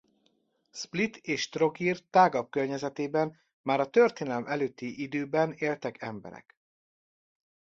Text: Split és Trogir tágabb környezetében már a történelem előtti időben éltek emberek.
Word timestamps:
Split 0.71 1.17
és 1.17 1.49
Trogir 1.49 2.01
tágabb 2.09 2.49
környezetében 2.49 3.39
már 3.61 3.79
a 3.79 3.89
történelem 3.89 4.45
előtti 4.45 5.01
időben 5.01 5.53
éltek 5.57 6.01
emberek. 6.01 6.57